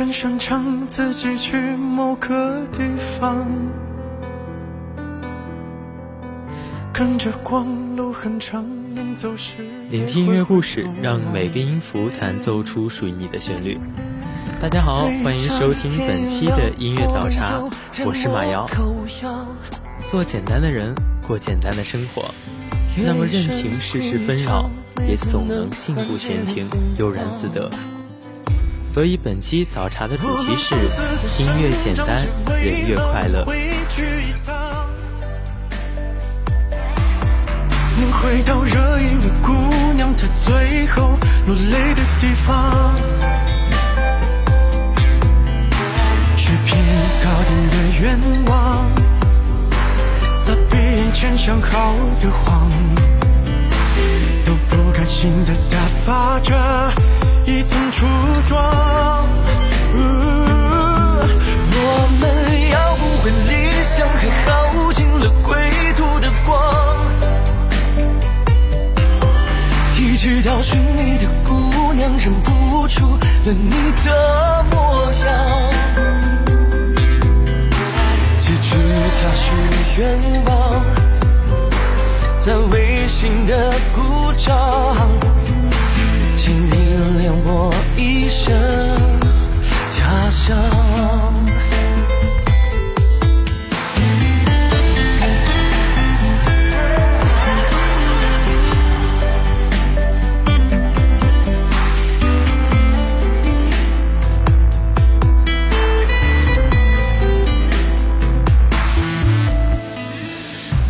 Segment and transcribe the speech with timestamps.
[0.00, 3.46] 很擅长自己去某个地方，
[6.90, 9.56] 跟着光路很长，能走时。
[9.90, 13.78] 聆听音乐故事，让每个音符弹奏出属于你的旋律。
[14.58, 17.60] 大家好，欢迎收听本期的音乐早茶，
[18.02, 18.66] 我是马瑶。
[20.06, 20.94] 做简单的人，
[21.28, 22.34] 过简单的生活，
[22.96, 24.70] 那么任凭世事纷扰，
[25.06, 27.70] 也总能幸福闲庭，悠然自得。
[28.92, 30.74] 所以本期早茶的主题是
[31.44, 32.26] 音乐简单，
[32.58, 33.46] 人越快乐。
[38.00, 39.52] 能回到这一位姑
[39.94, 42.96] 娘她最后落泪的地方，
[46.36, 46.84] 去偏
[47.22, 48.90] 高点的愿望，
[50.34, 52.68] 撒遍眼前想好的谎，
[54.44, 56.54] 都不甘心的打发着。
[57.46, 58.06] 一层初
[58.46, 59.28] 妆，
[61.72, 61.78] 我
[62.20, 62.22] 们
[62.70, 63.52] 要不回理
[63.84, 65.56] 想，还耗尽了归
[65.96, 66.54] 途的光，
[69.96, 75.28] 一直到寻你的姑娘认不出了你的模样，
[78.38, 78.76] 结局
[79.20, 79.42] 她许
[80.00, 80.00] 愿
[80.44, 80.50] 望，
[82.38, 85.29] 在微信的鼓掌。
[87.52, 88.54] 我一生
[89.90, 90.56] 假象。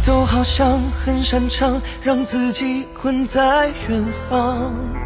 [0.04, 5.00] 都好像很擅长让自己困在远方。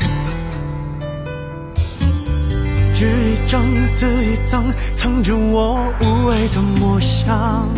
[2.94, 3.60] 纸一张，
[3.92, 7.68] 字一张，藏着我无畏的模样。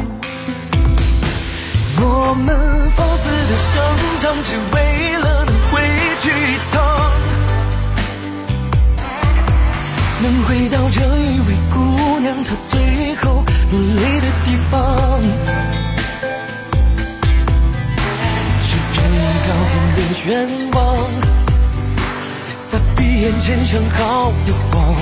[1.98, 2.54] 我们
[2.94, 3.82] 放肆的生
[4.20, 5.80] 长，只为了能回
[6.20, 6.76] 去一趟，
[10.22, 15.18] 能回到这一位姑娘她最后落泪的地方，
[18.60, 18.96] 去遍
[19.48, 20.76] 高天的愿望。
[22.68, 24.96] 在闭眼前想好的谎，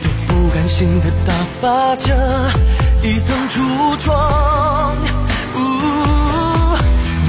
[0.00, 2.14] 都不甘心的打发着
[3.02, 4.94] 一层橱窗。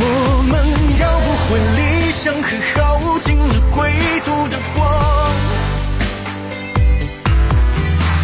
[0.01, 0.03] 我
[0.47, 0.53] 们
[0.99, 3.91] 要不回理想，和耗尽了归
[4.23, 5.33] 途的光，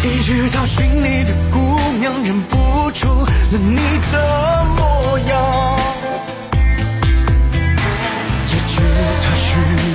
[0.04, 3.80] 一直到寻你的姑娘认不出了你
[4.12, 5.34] 的模样。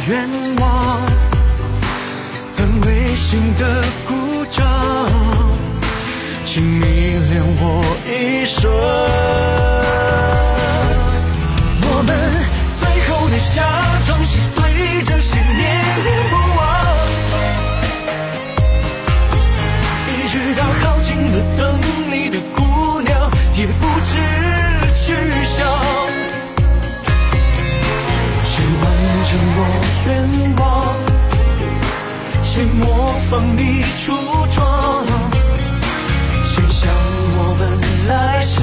[0.08, 0.41] 愿望，在
[3.32, 3.64] 心的
[4.06, 4.62] 鼓掌，
[6.44, 6.84] 请你
[7.32, 7.64] 谅我
[8.06, 8.70] 一生。
[11.82, 12.10] 我们
[12.76, 13.64] 最后的下
[14.06, 14.60] 场是对
[15.04, 15.60] 着谁念
[16.04, 16.60] 念不忘，
[20.10, 21.60] 一直到耗尽了等
[22.12, 22.60] 你的姑
[23.00, 24.12] 娘，也不知
[24.94, 25.56] 去向。
[28.44, 28.84] 谁完
[29.24, 29.60] 成我
[30.06, 30.10] 愿
[30.58, 30.62] 望，
[32.54, 34.12] 谁模仿你出
[34.52, 35.06] 装？
[36.44, 36.92] 谁像
[37.38, 38.62] 我们来时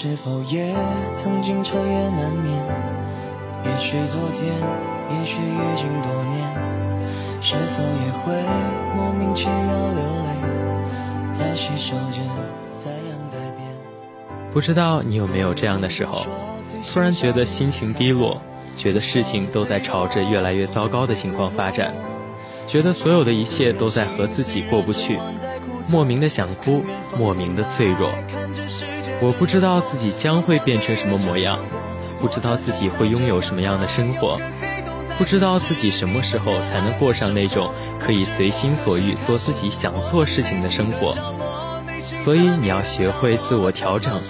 [0.00, 0.72] 是否也
[1.12, 2.64] 曾经彻夜难眠？
[3.64, 4.54] 也许昨天，
[5.10, 6.54] 也许已经多年，
[7.40, 8.32] 是否也会
[8.94, 12.22] 莫名其妙流泪，在洗手间，
[12.76, 13.66] 在阳台边。
[14.52, 16.24] 不知道你有没有这样的时候，
[16.92, 18.40] 突然觉得心情低落，
[18.76, 21.92] 觉得事情都在朝着越来越糟糕的情况发展，
[22.68, 25.18] 觉得所有的一切都在和自己过不去，
[25.88, 26.84] 莫名的想哭，
[27.18, 28.12] 莫名的脆弱。
[29.20, 31.58] 我不知道自己将会变成什么模样，
[32.20, 34.38] 不知道自己会拥有什么样的生活，
[35.18, 41.16] 不知道自己什么时候才能过上那种可以随心所欲做自己想做事情的生活。
[42.22, 44.20] 所以你要学会自我调整。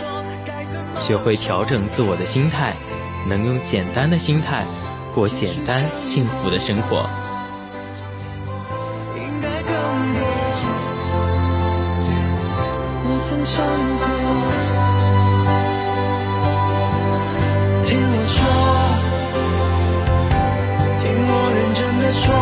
[1.01, 2.75] 学会调整自我的心态，
[3.29, 4.67] 能用简单的心态
[5.15, 7.09] 过简单幸福的生活。
[22.13, 22.35] 说，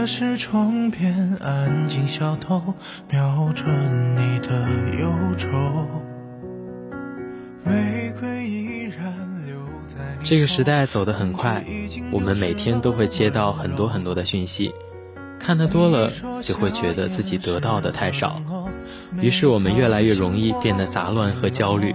[0.00, 2.72] 越是窗边安静小偷，
[3.10, 3.68] 瞄准
[4.16, 4.66] 你的
[4.98, 5.46] 忧愁。
[7.62, 9.14] 玫瑰依然
[9.44, 11.62] 留在这个时代走得很快，
[12.10, 14.72] 我们每天都会接到很多很多的讯息，
[15.38, 18.40] 看得多了就会觉得自己得到的太少，
[19.20, 21.94] 于是我们越来越容易变得杂乱和焦虑。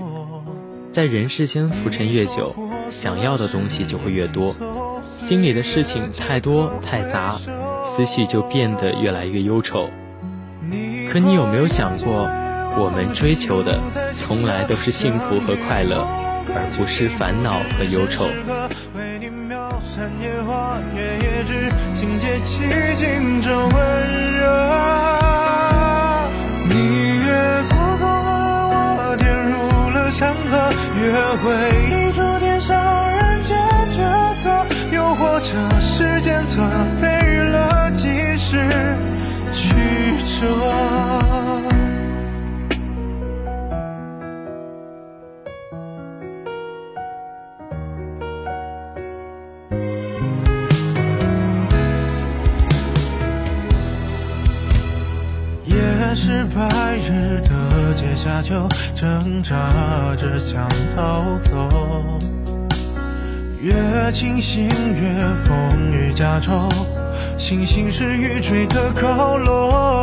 [0.92, 2.56] 在人世间浮沉越久，
[2.88, 4.56] 想要的东西就会越多，
[5.18, 7.36] 心里的事情太多太杂，
[7.86, 9.90] 思绪就变得越来越忧愁。
[11.12, 12.28] 可你有没有想过，
[12.78, 13.80] 我们追求的
[14.12, 16.06] 从来都是幸福和快乐，
[16.54, 18.26] 而不是烦恼和忧愁。
[18.96, 22.64] 为你描山野花，月夜之心结起
[22.96, 24.55] 紧这温柔。
[40.36, 40.48] 曲折。
[56.18, 59.70] 是白日的阶下，囚挣扎
[60.16, 60.66] 着想
[60.96, 61.70] 逃走。
[63.62, 63.74] 越
[64.14, 65.10] 清醒越
[65.44, 66.70] 风雨加重，
[67.38, 69.95] 星星是欲坠的高楼。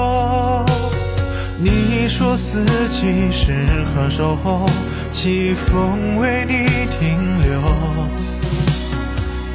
[1.65, 3.65] 你说四季适
[3.95, 4.67] 合守候，
[5.13, 6.67] 季风为你
[6.99, 7.61] 停留，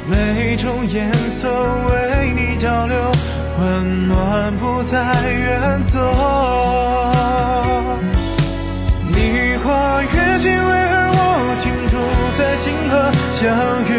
[0.08, 1.50] 每种颜色
[1.90, 3.12] 为你交流。
[3.60, 4.96] 温暖不再
[5.32, 5.98] 远走，
[9.08, 11.20] 你跨越经纬，而我
[11.60, 11.98] 停驻
[12.38, 13.44] 在星河相
[13.84, 13.92] 遇，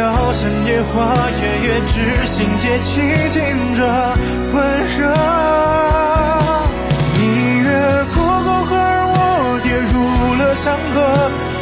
[0.00, 3.80] 为你描山野花，月夜之心结，寂静着
[4.52, 4.56] 温
[4.96, 5.14] 热。
[7.18, 7.20] 你
[7.58, 7.68] 越
[8.14, 8.80] 过沟壑，而
[9.12, 9.14] 我
[9.62, 9.92] 跌入
[10.36, 10.96] 了山河，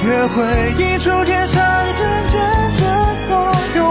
[0.07, 0.37] 越回
[0.79, 2.39] 忆出天上人间
[2.75, 2.81] 角
[3.27, 3.29] 色。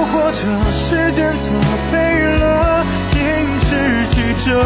[0.10, 0.39] 或者
[0.72, 1.44] 时间错
[1.92, 1.96] 配
[2.39, 3.20] 了今
[3.60, 3.70] 世
[4.10, 4.63] 曲折，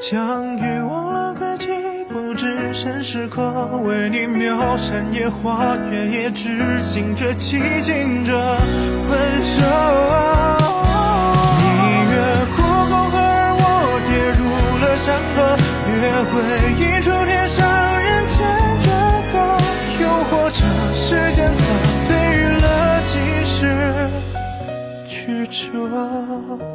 [0.00, 1.68] 相遇，忘了轨迹。
[2.72, 9.16] 身时刻为你描山野花，月夜只醒着寂静着温
[9.60, 9.62] 柔。
[11.60, 11.62] 你
[12.10, 12.14] 越
[12.56, 12.58] 过
[12.90, 13.62] 沟壑，而我
[14.08, 14.42] 跌入
[14.80, 16.32] 了山河，越回
[16.74, 17.62] 忆出天上
[18.02, 18.36] 人间
[18.80, 18.90] 角
[19.30, 19.32] 色。
[20.02, 20.58] 又或者
[20.94, 21.62] 时间错
[22.08, 22.12] 对
[22.60, 22.66] 了
[23.06, 23.12] 几
[23.44, 23.54] 世
[25.06, 26.73] 曲折。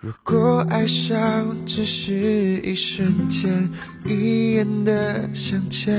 [0.00, 3.68] 如果爱上只是一瞬间，
[4.06, 5.92] 一眼的相见，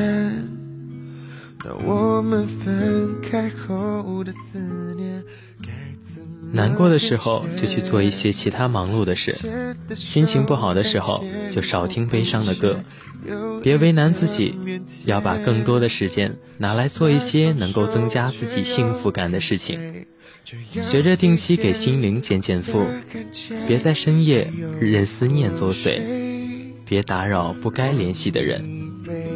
[1.65, 5.22] 那我们分开后的思念？
[6.53, 9.36] 难过的时候就去做一些其他忙碌的事，
[9.94, 12.82] 心情不好的时候就少听悲伤的歌，
[13.62, 14.56] 别为难自己，
[15.03, 20.06] 要把更多的时间拿来做一些能够增加自己幸福感的事情。
[20.82, 22.86] 学着定期给心灵减减负，
[23.68, 26.01] 别在深夜任思念作祟，
[26.86, 28.63] 别打扰不该联系的人，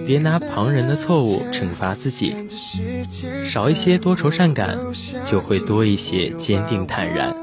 [0.07, 2.35] 别拿旁人的错误惩罚自己，
[3.45, 4.77] 少一些多愁善感，
[5.25, 7.35] 就会多一些坚定坦然。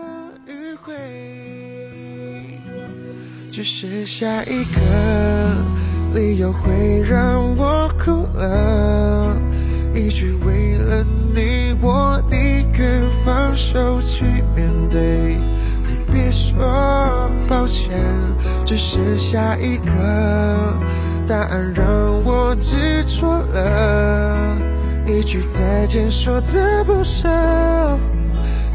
[3.53, 4.81] 只剩下一个
[6.15, 8.70] 理由会让我哭了，
[18.71, 19.93] 只剩下一个
[21.27, 21.85] 答案让
[22.25, 24.57] 我知错了。
[25.09, 27.29] 一句再见说的不舍，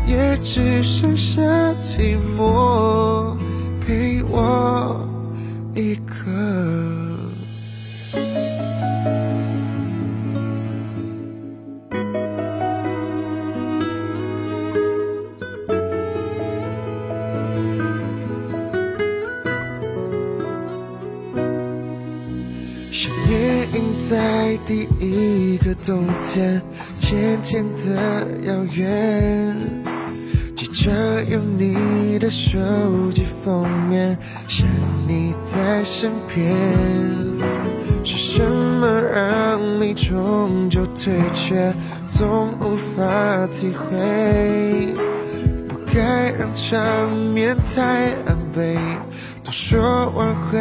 [0.06, 1.42] 也只剩下
[1.82, 3.38] 寂寞
[3.88, 5.05] 陪我
[25.86, 26.60] 冬天，
[27.00, 29.56] 渐渐的遥远。
[30.56, 32.58] 记着有你的手
[33.14, 34.68] 机封面，想
[35.08, 36.56] 你在身边。
[38.04, 41.72] 是什么让你终究退却，
[42.08, 44.88] 总无法体会。
[45.68, 48.76] 不该让场面太狼狈，
[49.44, 50.60] 多说挽回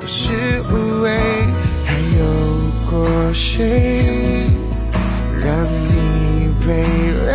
[0.00, 0.32] 都是
[0.72, 1.18] 无谓。
[2.18, 2.57] 有
[2.90, 4.46] 是谁
[5.44, 5.46] 让
[5.88, 6.82] 你被
[7.26, 7.30] 谅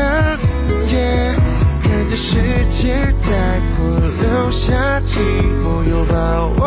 [0.87, 1.35] 解？
[1.83, 2.37] 看着世
[2.69, 3.85] 界在过，
[4.21, 5.19] 留下寂
[5.61, 6.15] 寞又把
[6.57, 6.59] 我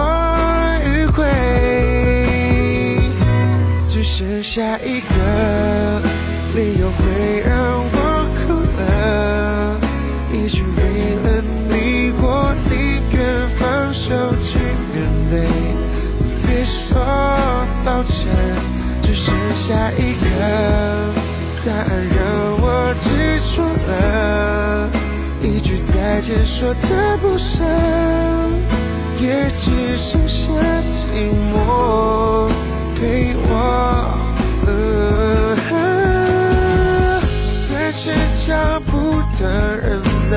[0.84, 1.24] 迂回。
[3.88, 6.00] 只剩下一个
[6.54, 7.50] 理由会让
[7.92, 7.96] 我
[8.38, 9.76] 哭了，
[10.32, 10.78] 也许为
[11.24, 12.72] 了你，我宁
[13.10, 13.18] 愿
[13.56, 14.60] 放手去
[14.94, 14.96] 面
[15.28, 15.34] 对。
[16.46, 16.96] 别说
[17.84, 18.25] 抱歉。
[19.26, 20.24] 剩下一个
[21.64, 22.16] 答案让
[22.60, 22.64] 我
[23.00, 23.06] 记
[23.56, 23.90] 住了。
[25.42, 27.64] 一句再见说的不舍，
[29.18, 30.44] 也只剩下
[30.92, 31.54] 寂寞
[33.00, 33.50] 陪我
[34.64, 34.68] 了。
[37.68, 38.12] 再次
[38.46, 38.54] 脚
[38.88, 40.36] 步的忍耐，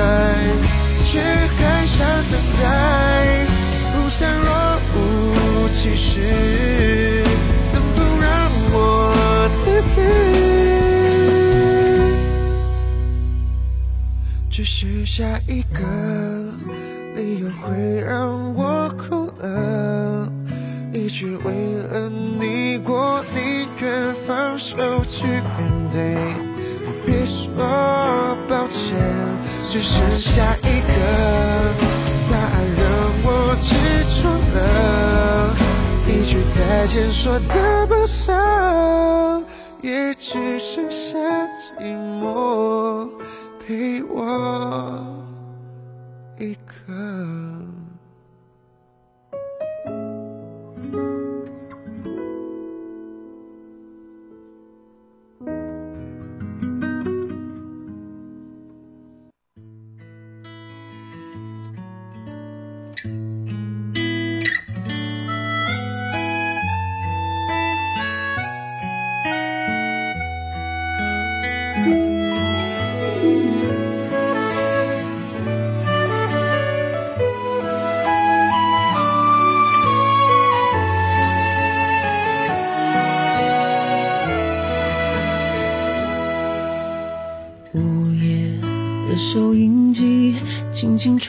[1.04, 2.66] 却还想等待，
[3.94, 4.48] 不想若
[4.96, 4.98] 无
[5.72, 6.18] 其事，
[8.72, 10.00] 我自私？
[14.50, 15.80] 只剩下一个
[17.16, 20.30] 理由会让我哭了，
[20.92, 21.52] 一句为
[21.88, 26.18] 了你，我宁愿放手去面对。
[27.06, 27.48] 别说
[28.48, 28.98] 抱歉，
[29.70, 30.90] 只剩下一个
[32.30, 32.84] 答案让
[33.24, 33.74] 我记
[34.20, 35.56] 住了，
[36.30, 38.32] 句再见说的不舍，
[39.82, 41.18] 也只剩下
[41.58, 43.10] 寂寞。
[43.58, 45.04] 陪我
[46.38, 47.09] 一个。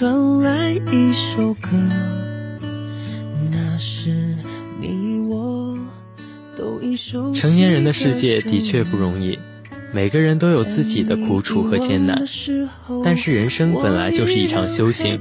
[0.01, 1.69] 传来一首歌，
[3.51, 4.35] 那是
[4.79, 5.77] 你我
[6.57, 9.37] 都已熟悉成年人的世界的确不容易，
[9.93, 12.19] 每个人都有自己的苦楚和艰难。
[13.03, 15.19] 但是人生本来就是一场修行，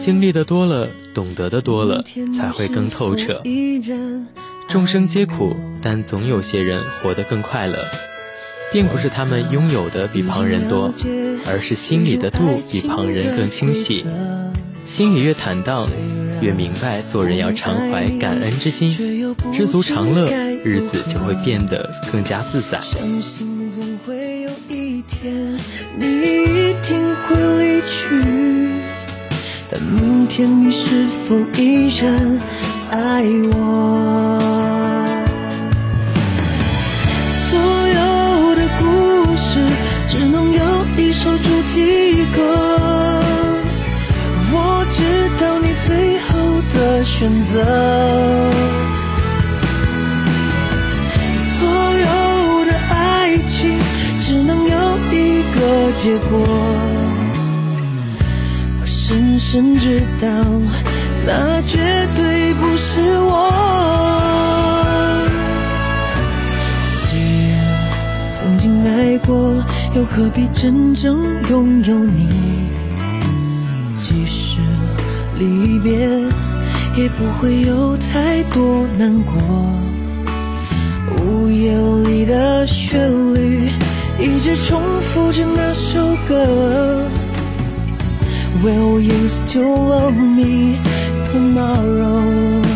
[0.00, 2.02] 经历的多了，懂得的多了，
[2.36, 3.40] 才会更透彻。
[4.68, 7.78] 众生皆苦，但总有些人活得更快乐。
[8.72, 10.92] 并不是他们拥有的比旁人多，
[11.46, 14.06] 而是心里的度比旁人更清晰。
[14.84, 15.88] 心里越坦荡，
[16.40, 18.90] 越明白做人要常怀感恩之心，
[19.52, 20.26] 知足常乐，
[20.64, 22.80] 日子就会变得更加自在。
[29.72, 32.40] 但明天你是否依然
[32.90, 34.49] 爱我？
[41.00, 42.40] 一首主题歌。
[44.52, 44.98] 我知
[45.42, 46.28] 道你最后
[46.74, 47.54] 的选择。
[51.38, 53.78] 所有的爱情
[54.20, 56.38] 只能有一个结果。
[58.80, 60.28] 我深深知道，
[61.26, 61.78] 那绝
[62.14, 63.50] 对不是我。
[67.02, 67.16] 既
[67.50, 67.54] 然
[68.32, 69.54] 曾经爱过，
[69.92, 72.28] 又何必真正拥有你？
[73.96, 74.60] 即使
[75.36, 76.08] 离别，
[76.96, 79.34] 也不会有太多难过。
[81.18, 81.76] 午夜
[82.08, 83.68] 里的旋律，
[84.20, 87.04] 一直重复着那首歌。
[88.62, 90.78] Will you still love me
[91.26, 92.69] tomorrow？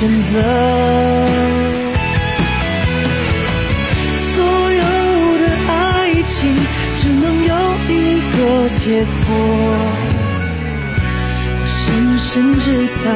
[0.00, 0.40] 选择。
[4.16, 4.82] 所有
[5.38, 5.74] 的爱
[6.26, 6.56] 情
[6.94, 7.54] 只能有
[7.86, 7.92] 一
[8.32, 8.36] 个
[8.78, 9.36] 结果。
[11.52, 12.66] 我深深知
[13.04, 13.06] 道，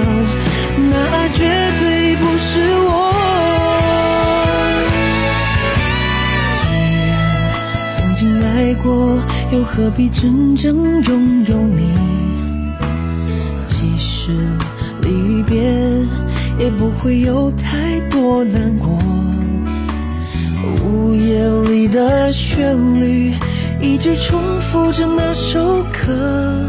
[0.90, 2.90] 那绝对不是我。
[6.58, 6.62] 既
[7.08, 7.10] 然
[7.88, 9.18] 曾经爱过，
[9.52, 11.94] 又何必真正拥有你？
[13.66, 14.32] 即使
[15.00, 15.83] 离别，
[16.58, 18.98] 也不会有太多难过。
[20.84, 23.32] 午夜里的旋律，
[23.80, 26.68] 一直重复着那首歌。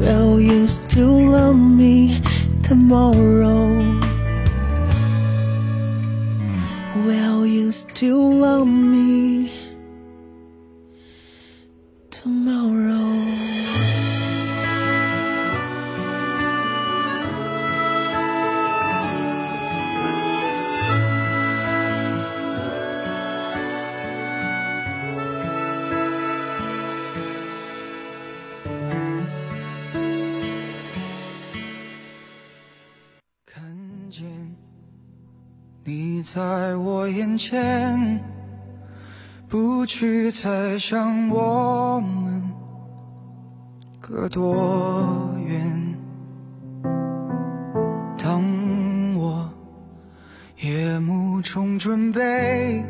[0.00, 2.20] Will you still love me
[2.62, 3.70] tomorrow?
[7.06, 9.50] Will you still love me
[36.34, 38.18] 在我眼前，
[39.50, 42.50] 不去猜想我们
[44.00, 45.94] 隔多远。
[48.16, 48.42] 当
[49.14, 49.52] 我
[50.62, 52.82] 夜幕中准备，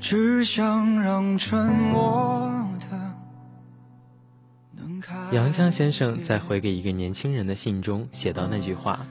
[0.00, 2.50] 只想让沉默
[2.80, 2.96] 的
[5.32, 9.06] 杨绛先生在回给一个年轻人的信中写到那句话：“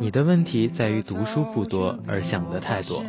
[0.00, 3.04] 你的问题在于读书不多，而想的太多。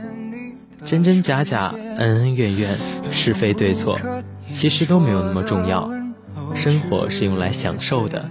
[0.84, 2.78] 真真假假、恩恩怨怨、
[3.12, 3.98] 是非对错，
[4.52, 5.90] 其实都没有那么重要。
[6.54, 8.30] 生活是用来享受的，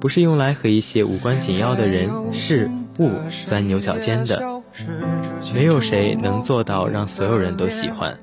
[0.00, 3.10] 不是用来和一些无关紧要的人事物
[3.46, 4.60] 钻牛角尖的。
[5.54, 8.18] 没有谁能做到让所有人都喜欢，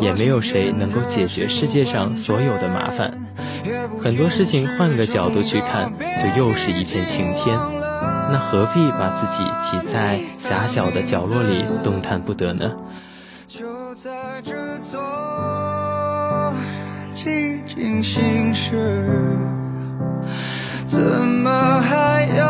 [0.00, 3.12] 也没有谁能够解决世界上所有的麻烦。
[4.02, 7.83] 很多事情换个角度去看，就又是一片晴天。
[8.32, 12.72] 那何必把自己挤在狭小的角落里动弹不得呢？
[13.46, 14.10] 就在
[14.42, 16.52] 这座
[17.12, 19.38] 寂静心事，
[20.88, 22.44] 怎么还有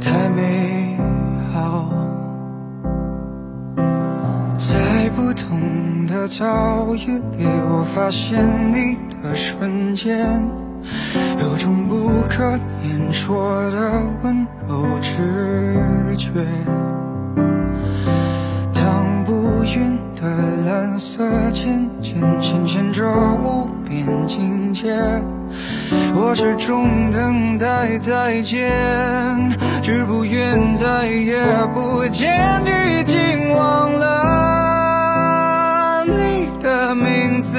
[0.00, 0.96] 太美
[1.52, 1.90] 好。
[4.56, 10.26] 在不同的遭遇里，我发现你的瞬间，
[11.40, 12.42] 有种不可
[12.82, 16.30] 言说的温柔直觉。
[18.74, 20.26] 当不匀的
[20.66, 23.04] 蓝色渐渐牵牵着
[23.42, 24.96] 无边境界，
[26.14, 28.70] 我始终等待再见，
[29.86, 31.38] 只不愿再也
[31.72, 35.24] 不见，已经忘了
[36.04, 37.56] 你的名字，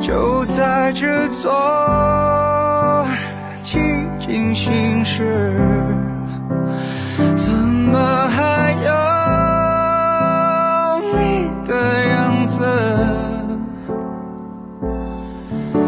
[0.00, 1.50] 就在这座
[3.64, 5.52] 寂静心事。
[7.34, 8.92] 怎么还有
[11.18, 11.74] 你的
[12.10, 12.62] 样子？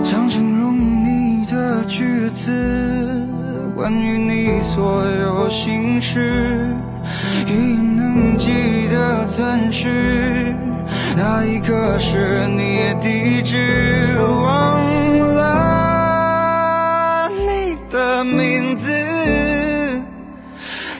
[0.03, 3.06] 想形容你的句子，
[3.77, 6.75] 关于你所有心事，
[7.47, 10.57] 一能记得钻石，
[11.15, 14.83] 那一刻是你的地址，忘
[15.19, 16.49] 了
[17.29, 18.91] 你的名字。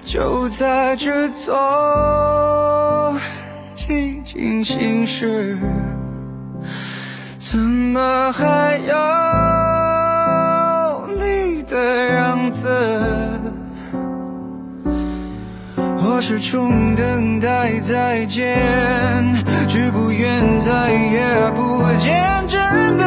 [0.05, 3.19] 就在这座
[3.75, 5.59] 寂静心事，
[7.39, 8.95] 怎么还有
[11.19, 12.46] 你的样？
[16.17, 18.57] 我始终等待再见，
[19.69, 23.05] 只不愿再也不见，真的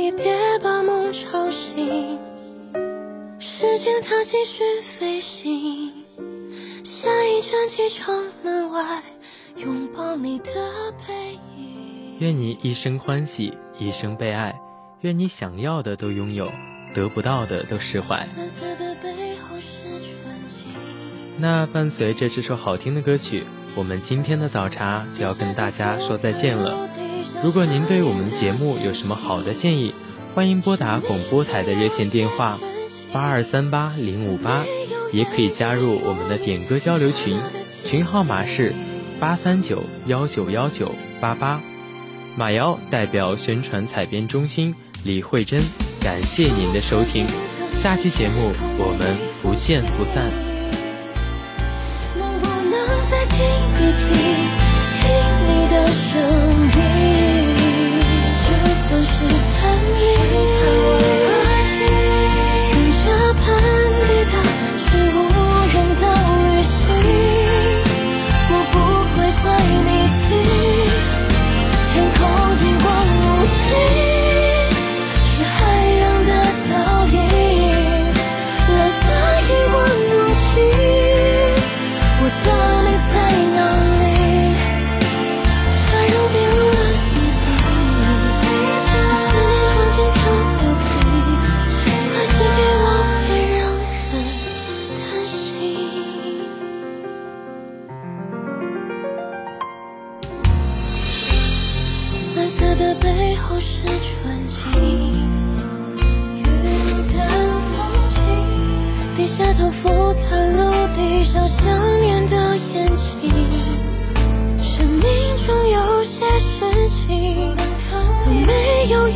[0.00, 2.18] 长，所以别把梦吵醒。
[3.38, 5.92] 时间它继续飞行，
[6.82, 9.02] 下一站机场门外，
[9.56, 10.54] 拥抱你的
[11.06, 12.18] 背影。
[12.18, 14.58] 愿你一生欢喜，一生被爱。
[15.00, 16.50] 愿你想要的都拥有，
[16.94, 18.26] 得不到的都释怀。
[21.38, 26.88] 那伴随着这首好听的歌曲，我们今天的早茶就要跟大家说再见了。
[27.42, 29.94] 如果您对我们的节目有什么好的建议，
[30.34, 32.58] 欢迎拨打广播台的热线电话
[33.12, 34.64] 八二三八零五八，
[35.10, 37.38] 也可以加入我们的点歌交流群，
[37.84, 38.74] 群号码是
[39.18, 41.60] 八三九幺九幺九八八。
[42.36, 45.62] 马瑶代表宣传采编中心李慧珍，
[46.00, 47.26] 感谢您的收听，
[47.74, 50.49] 下期节目我们不见不散。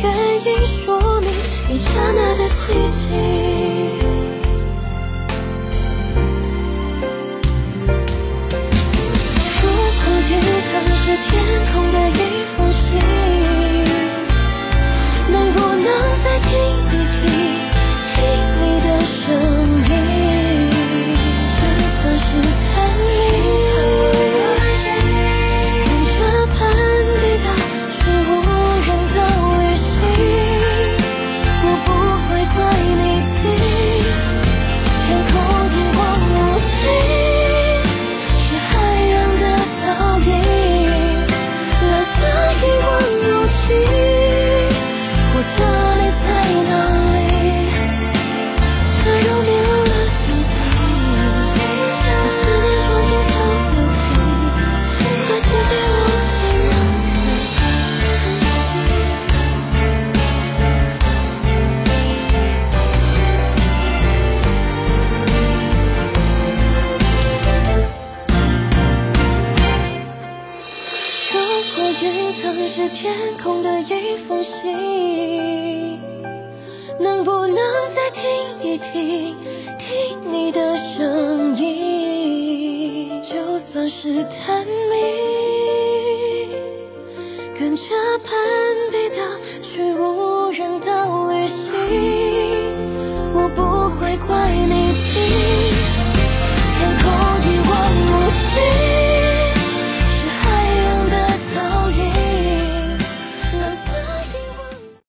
[0.01, 1.29] 原因说明
[1.69, 3.03] 一刹那的寂静。
[9.61, 9.63] 如
[10.01, 10.31] 果云
[10.67, 11.31] 层是天
[11.71, 12.11] 空的一
[12.55, 12.83] 封信，